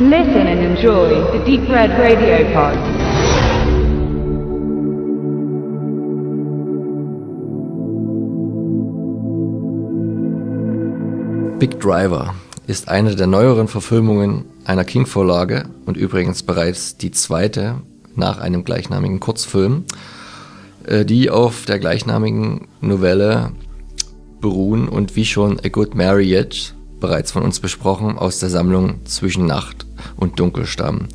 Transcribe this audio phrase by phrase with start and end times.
[0.00, 2.78] Listen and enjoy the Deep Red Radio Pod.
[11.58, 12.36] Big Driver
[12.68, 17.82] ist eine der neueren Verfilmungen einer King-Vorlage und übrigens bereits die zweite
[18.14, 19.82] nach einem gleichnamigen Kurzfilm,
[20.84, 23.50] äh, die auf der gleichnamigen Novelle
[24.40, 29.46] beruhen und wie schon A Good Marriage bereits von uns besprochen aus der Sammlung Zwischen
[29.46, 31.08] Nacht und Dunkel stammen.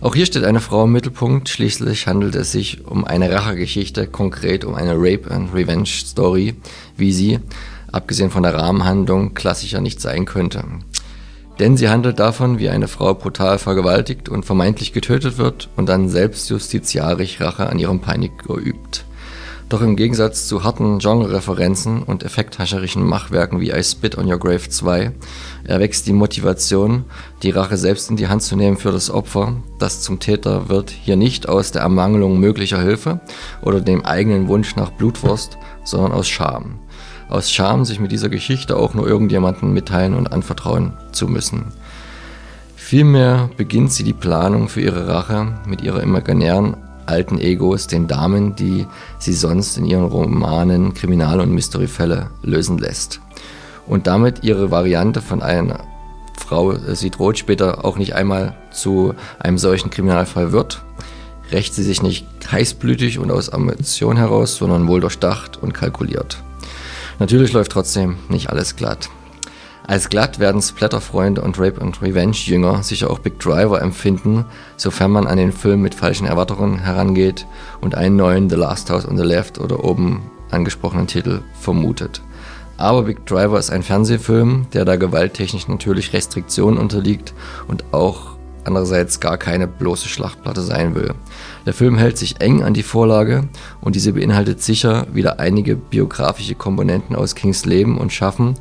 [0.00, 4.64] Auch hier steht eine Frau im Mittelpunkt, schließlich handelt es sich um eine Rachegeschichte, konkret
[4.64, 6.54] um eine Rape and Revenge Story,
[6.96, 7.40] wie sie,
[7.90, 10.64] abgesehen von der Rahmenhandlung, klassischer nicht sein könnte.
[11.58, 16.08] Denn sie handelt davon, wie eine Frau brutal vergewaltigt und vermeintlich getötet wird und dann
[16.08, 19.04] selbst justiziarisch Rache an ihrem Peiniger übt.
[19.74, 24.68] Doch im Gegensatz zu harten Genre-Referenzen und effekthascherischen Machwerken wie I Spit on Your Grave
[24.68, 25.10] 2
[25.64, 27.06] erwächst die Motivation,
[27.42, 30.90] die Rache selbst in die Hand zu nehmen für das Opfer, das zum Täter wird,
[30.90, 33.18] hier nicht aus der Ermangelung möglicher Hilfe
[33.62, 36.78] oder dem eigenen Wunsch nach Blutwurst, sondern aus Scham.
[37.28, 41.72] Aus Scham, sich mit dieser Geschichte auch nur irgendjemanden mitteilen und anvertrauen zu müssen.
[42.76, 48.54] Vielmehr beginnt sie die Planung für ihre Rache mit ihrer imaginären alten Egos, den Damen,
[48.56, 48.86] die
[49.18, 53.20] sie sonst in ihren Romanen Kriminal- und Mysteryfälle lösen lässt.
[53.86, 55.80] Und damit ihre Variante von einer
[56.36, 60.82] Frau äh, sie droht später auch nicht einmal zu einem solchen Kriminalfall wird,
[61.52, 66.42] rächt sie sich nicht heißblütig und aus Ambition heraus, sondern wohl durchdacht und kalkuliert.
[67.18, 69.08] Natürlich läuft trotzdem nicht alles glatt.
[69.86, 74.46] Als glatt werden Splatterfreunde und Rape and Revenge Jünger sicher auch Big Driver empfinden,
[74.78, 77.46] sofern man an den Film mit falschen Erwartungen herangeht
[77.82, 82.22] und einen neuen The Last House on the Left oder oben angesprochenen Titel vermutet.
[82.78, 87.34] Aber Big Driver ist ein Fernsehfilm, der da gewalttechnisch natürlich Restriktionen unterliegt
[87.68, 91.12] und auch andererseits gar keine bloße Schlachtplatte sein will.
[91.66, 93.48] Der Film hält sich eng an die Vorlage
[93.82, 98.54] und diese beinhaltet sicher wieder einige biografische Komponenten aus Kings Leben und Schaffen,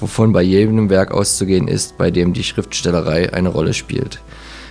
[0.00, 4.20] wovon bei jedem Werk auszugehen ist, bei dem die Schriftstellerei eine Rolle spielt.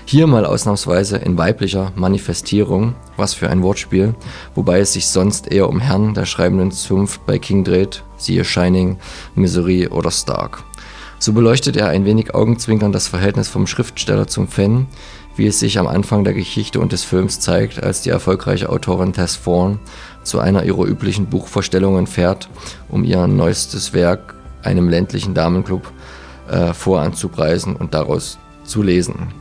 [0.05, 4.15] Hier mal ausnahmsweise in weiblicher Manifestierung, was für ein Wortspiel,
[4.55, 8.99] wobei es sich sonst eher um Herren der schreibenden Zunft bei King dreht, siehe Shining,
[9.35, 10.63] Misery oder Stark.
[11.19, 14.87] So beleuchtet er ein wenig augenzwinkern das Verhältnis vom Schriftsteller zum Fan,
[15.35, 19.11] wie es sich am Anfang der Geschichte und des Films zeigt, als die erfolgreiche Autorin
[19.11, 19.79] Tess Fawn
[20.23, 22.49] zu einer ihrer üblichen Buchvorstellungen fährt,
[22.87, 24.36] um ihr neuestes Werk
[24.67, 25.91] einem ländlichen Damenclub
[26.49, 29.33] äh, voranzupreisen und daraus zu lesen.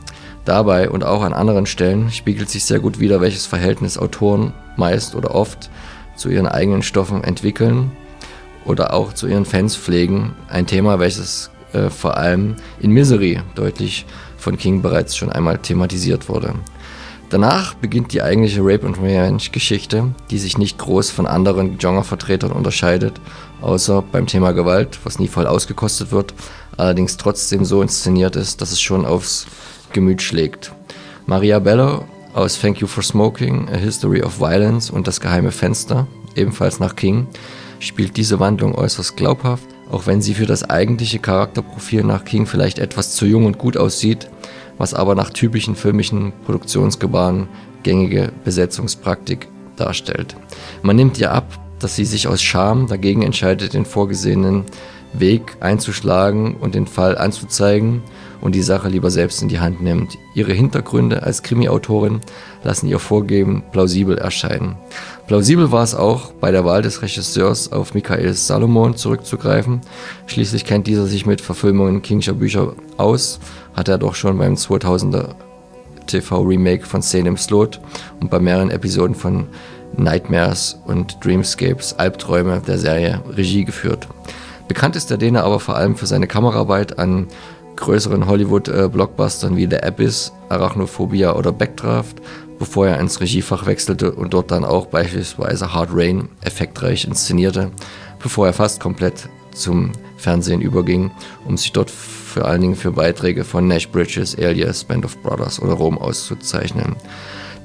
[0.45, 5.13] Dabei und auch an anderen Stellen spiegelt sich sehr gut wider, welches Verhältnis Autoren meist
[5.13, 5.69] oder oft
[6.15, 7.91] zu ihren eigenen Stoffen entwickeln
[8.63, 10.33] oder auch zu ihren Fans pflegen.
[10.47, 14.05] Ein Thema, welches äh, vor allem in Misery deutlich
[14.37, 16.53] von King bereits schon einmal thematisiert wurde.
[17.29, 22.53] Danach beginnt die eigentliche Rape and Revenge Geschichte, die sich nicht groß von anderen Genrevertretern
[22.53, 23.19] unterscheidet,
[23.61, 26.33] außer beim Thema Gewalt, was nie voll ausgekostet wird,
[26.77, 29.45] allerdings trotzdem so inszeniert ist, dass es schon aufs
[29.91, 30.71] Gemüt schlägt.
[31.25, 36.07] Maria Bello aus Thank You for Smoking, A History of Violence und Das geheime Fenster,
[36.35, 37.27] ebenfalls nach King,
[37.79, 42.79] spielt diese Wandlung äußerst glaubhaft, auch wenn sie für das eigentliche Charakterprofil nach King vielleicht
[42.79, 44.29] etwas zu jung und gut aussieht,
[44.77, 47.47] was aber nach typischen filmischen Produktionsgebaren
[47.83, 50.35] gängige Besetzungspraktik darstellt.
[50.81, 54.65] Man nimmt ihr ab, dass sie sich aus Scham dagegen entscheidet, den vorgesehenen
[55.13, 58.01] Weg einzuschlagen und den Fall anzuzeigen
[58.41, 60.17] und die Sache lieber selbst in die Hand nimmt.
[60.33, 62.21] Ihre Hintergründe als Krimi-Autorin
[62.63, 64.75] lassen ihr Vorgeben plausibel erscheinen.
[65.27, 69.81] Plausibel war es auch, bei der Wahl des Regisseurs auf Michael Salomon zurückzugreifen.
[70.25, 73.39] Schließlich kennt dieser sich mit Verfilmungen Kingscher Bücher aus,
[73.75, 75.35] hat er doch schon beim 2000er
[76.07, 77.79] TV-Remake von Szene im Slot
[78.19, 79.47] und bei mehreren Episoden von
[79.95, 84.07] Nightmares und Dreamscapes Albträume der Serie Regie geführt.
[84.67, 87.27] Bekannt ist der Däne aber vor allem für seine Kameraarbeit an
[87.77, 92.17] größeren Hollywood-Blockbustern wie The Abyss, Arachnophobia oder Backdraft,
[92.59, 97.71] bevor er ins Regiefach wechselte und dort dann auch beispielsweise Hard Rain effektreich inszenierte,
[98.19, 101.11] bevor er fast komplett zum Fernsehen überging,
[101.45, 105.61] um sich dort vor allen Dingen für Beiträge von Nash Bridges, Alias, Band of Brothers
[105.61, 106.95] oder Rom auszuzeichnen.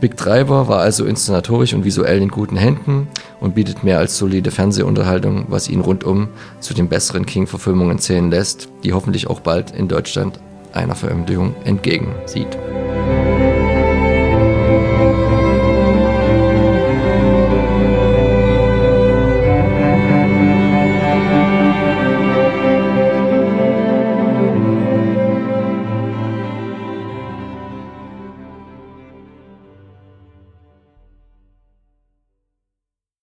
[0.02, 3.06] Big Driver war also inszenatorisch und visuell in guten Händen
[3.38, 6.26] und bietet mehr als solide Fernsehunterhaltung, was ihn rundum
[6.58, 10.40] zu den besseren King-Verfilmungen zählen lässt, die hoffentlich auch bald in Deutschland
[10.72, 12.58] einer Veröffentlichung entgegensieht.